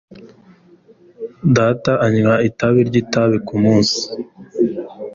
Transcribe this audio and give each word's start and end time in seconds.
Data 1.55 1.91
anywa 2.05 2.35
itabi 2.49 2.79
ry'itabi 2.89 3.37
kumunsi. 3.47 3.99